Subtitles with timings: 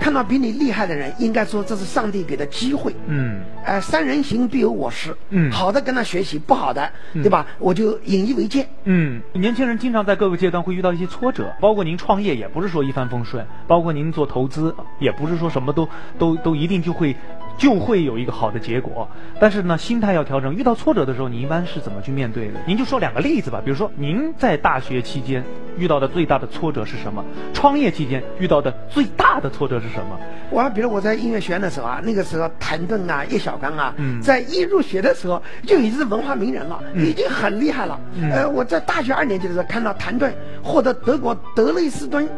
[0.00, 2.94] 看到比你厉害的人，应该说这是上帝给的机会。
[3.06, 5.14] 嗯，呃，三人行必有我师。
[5.30, 7.46] 嗯好的跟他学习，不好的，对吧？
[7.58, 8.66] 我就引以为戒。
[8.84, 17.14] 嗯，年轻人经常在各个阶段会遇到一些挫折，包括您创业也不是说一帆风顺，包括您做投资也不是说什么都都都一定就会
[17.58, 19.06] 就会有一个好的结果。
[19.38, 20.54] 但是呢，心态要调整。
[20.54, 22.60] 遇到挫折的时候，你一般是怎么去面对的？
[22.66, 25.44] 您就说两个例子吧，比如说您在大学期间
[25.76, 27.22] 遇到的最大的挫折是什么？
[27.52, 30.18] 创业期间遇到的最大的挫折是什么？
[30.50, 38.00] 我还比如我在音乐学院的时候啊，那个时候谭盾啊、叶小刚啊，嗯在一入学的时候就已经是文化名人了，已经很厉害了。
[38.14, 40.32] 嗯呃，我在大学二年级的时候看到谭盾
[40.62, 42.28] 获得德国德累斯顿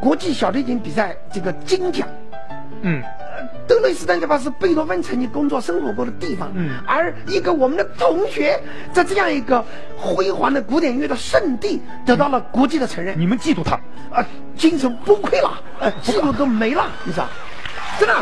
[0.00, 2.06] 国际小提琴比赛这个金奖。
[2.82, 3.02] 嗯
[3.70, 8.60] 德累斯顿地方是贝多芬曾经工作生活过的地方，嗯而一个我们的同学
[8.92, 9.64] 在这样一个
[9.96, 13.76] 辉煌的古典乐的圣地得到了国际的承认，你们嫉妒他？
[14.12, 17.28] 啊，精神崩溃了，呃，嫉妒都没了，你知道？
[18.00, 18.14] 真的。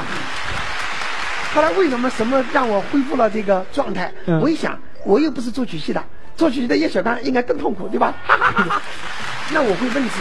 [1.54, 4.12] 后来为什么什么让我恢复了这个状态？
[4.27, 6.05] 嗯我一想，我又不是作曲系的，
[6.36, 8.14] 作曲系的叶小刚应该更痛苦，对吧？
[9.50, 10.20] 那我会问自己，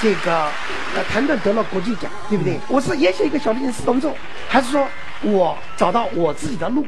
[0.00, 0.44] 这个
[0.94, 2.58] 呃，谭盾得了国际奖，对不对？
[2.68, 4.14] 我是也写一个小提琴四重奏，
[4.48, 4.86] 还是说
[5.22, 6.86] 我找到我自己的路，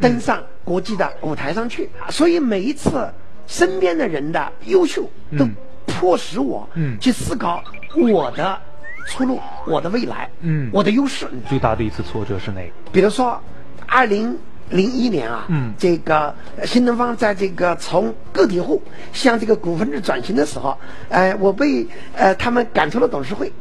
[0.00, 1.88] 登上国际的舞台上去？
[2.10, 3.08] 所以每一次
[3.46, 5.02] 身边的人的优秀
[5.38, 5.54] 都嗯
[5.86, 7.62] 迫使我嗯去思考
[7.96, 8.58] 我的
[9.06, 11.26] 出路、我的未来、嗯我的优势。
[11.48, 12.72] 最大的一次挫折是哪个？
[12.92, 13.40] 比如说，
[13.86, 14.36] 二零
[14.70, 20.76] 零一年啊，嗯这个呃新东方在这个从个体户向这个股份制转型的时候，
[21.08, 23.52] 呃，我被呃他们赶出了董事会。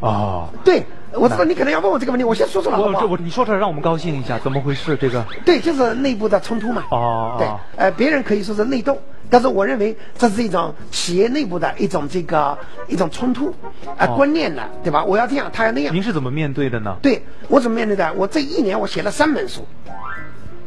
[0.00, 3.18] 哦，对，我知道你可能要问我这个问题，我先说出来好不好我我？
[3.18, 4.96] 你说出来让我们高兴一下，怎么回事？
[5.00, 6.82] 这个对，就是内部的冲突嘛。
[6.90, 8.98] 对哦哦，呃，别人可以说是内斗，
[9.30, 13.54] 但是我认为这是一种企业内部的一种这个一种冲突，
[13.96, 15.04] 啊、哦观念的，对吧？
[15.04, 15.94] 我要这样，他要那样。
[15.94, 16.96] 您是怎么面对的呢？
[17.00, 18.12] 对我怎么面对的？
[18.14, 19.64] 我这一年我写了三本书，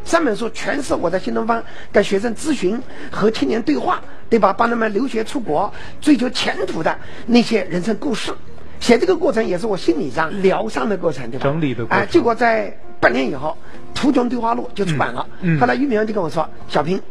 [0.06, 1.62] 三本书全是我在新东方
[1.92, 2.80] 跟学生咨询
[3.12, 4.54] 和青年对话，对吧？
[4.54, 8.32] 帮他们留学出国、追求前途的那些人生故事。
[8.80, 11.44] 写这个过程也是我心理上疗伤的过程，对吧？
[11.44, 13.58] 整理的过程哎结果在半年以后，
[14.00, 15.26] 《图中对话录》就出版了。
[15.42, 17.02] 嗯嗯后来俞敏洪就跟我说：“小平，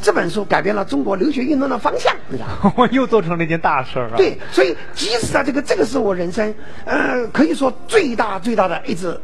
[0.00, 6.54] 这本书改变了中国留学运动的方向，你知道吗？” 我又做成了一件大事儿啊！，对，所以即使啊，这个这个是我人生，
[6.86, 9.20] 呃，可以说最大最大的一次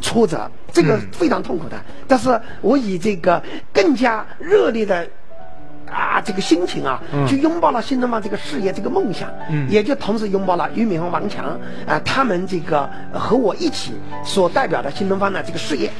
[0.00, 1.76] 挫折，这个嗯非常痛苦的。
[2.06, 3.42] 但是我以这个
[3.72, 5.08] 更加热烈的。
[5.90, 15.90] 啊，这个心情啊，嗯去拥抱了新东方这个事业、这个梦想，嗯也就同时拥抱了俞敏洪、王强啊，他们这个呃和我一起所代表的新东方的这个事业。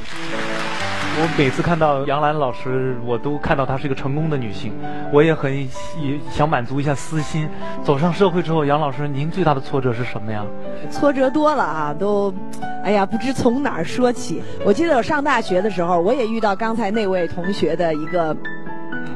[1.21, 4.73] 我每次看到杨澜老师，我都看到她是一个成功的女性，
[5.13, 5.69] 我也很
[6.31, 7.49] 想满足一下私心。
[7.83, 10.45] 走上社会之后，杨老师，您最大的挫折是什么呀？
[10.93, 12.33] 挫折多了啊，都，
[12.85, 14.41] 哎呀，不知从哪儿说起。
[14.65, 18.37] 我记得我上大学的时候，我也遇到刚才那位同学的一个。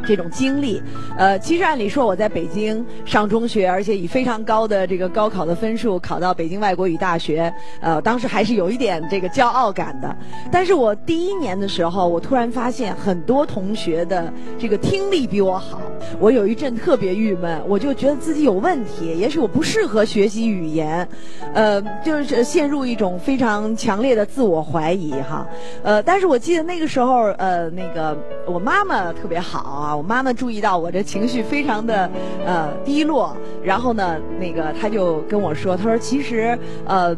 [0.06, 0.82] 这种经历，
[1.16, 10.16] 呃，其实按理说我在北京上中学，而且以非常高的这个高考的分数考到北京外国语大学，呃，当时还是有一点这个骄傲感的。
[10.50, 15.81] 但是我第一年的时候，我突然发现很多同学的这个听力比我好，
[16.19, 21.06] 我有一阵特别郁闷，我就觉得自己有问题，也许我不适合学习语言，
[21.54, 25.47] 呃，就是陷入一种非常强烈的自我怀疑哈，
[25.82, 28.16] 呃，但是我记得那个时候，呃，那个
[28.47, 32.09] 我妈妈特别好啊，我妈妈注意到我这情绪非常的
[32.47, 37.16] 呃低落，然后呢，那个她就跟我说，她说其实呃。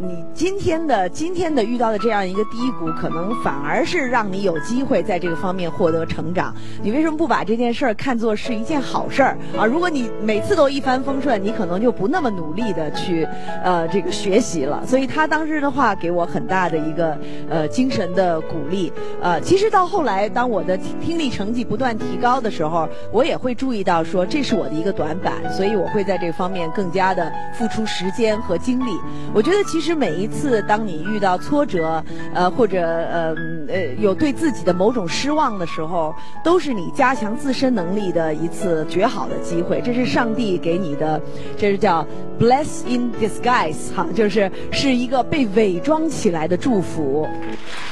[0.00, 6.54] 你今天的今天的遇到的这样一个低谷，可能反而是让你有机会在这个方面获得成长。
[6.80, 9.66] 你为什么不把这件事儿看作是一件好事儿啊？
[9.66, 13.26] 如果你每次都一帆风顺，你可能就不那么努力的去
[13.64, 14.86] 呃这个学习了。
[14.86, 17.18] 所以他当时的话给我很大的一个
[17.50, 18.92] 呃精神的鼓励。
[19.20, 28.92] 呃，其实到后来，当我的听力成绩不断提高的时候，我也会注意到说这是我的一个短板，所以我会在这方面更加的付出时间和精力。
[29.34, 32.02] 我觉得其实每一次当你遇到挫折，
[32.34, 33.34] 呃或者呃
[33.68, 36.14] 呃有对自己的某种失望的时候，
[36.44, 39.80] 都是你加强自身能力的一次绝好的机会。
[39.80, 41.20] 这是上帝给你的，
[41.56, 42.06] 这是叫
[42.38, 47.28] bless in disguise 哈，就是是一个被伪装起来的祝福。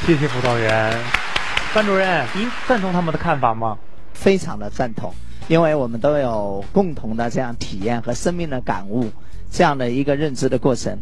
[0.07, 0.93] 谢谢辅导员，
[1.75, 3.77] 班主任，您赞同他们的看法吗？
[4.13, 5.13] 非常的赞同，
[5.47, 9.11] 因为我们都有共同的这样体验和生命的感悟，
[9.51, 10.99] 这样的一个认知的过程。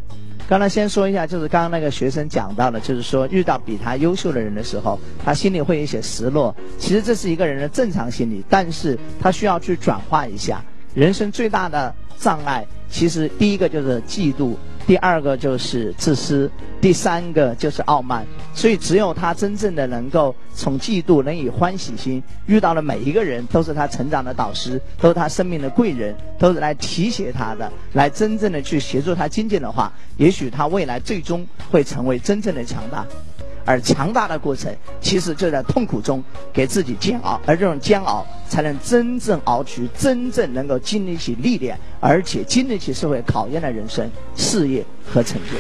[0.46, 6.54] 刚才先说一下，就是刚刚那个学生讲到的，就是说遇到比他优秀的人的时候，他心里会有一些失落。
[6.78, 10.62] 其实这是一个人的正常心理，但是他需要去转化一下。
[10.94, 14.54] 人生最大的障碍，其实第一个就是嫉妒，
[14.86, 16.50] 第二个就是自私，
[16.80, 18.26] 第三个就是傲慢。
[18.52, 33.06] 所以，只有他真正的能够从嫉妒能以欢喜心，遇到了每一个人都是他成长的导师，都是他生命的贵人，都是来提携他的，来真正的去协助他精进的话，也许他未来最终会成为真正的强大。
[33.64, 36.22] 而强大的过程，其实就在痛苦中
[36.52, 45.56] 给自己煎熬，而这种煎熬才能真正熬出真正能够经得起历练，而且经得起社会考验的人生、事业和成就。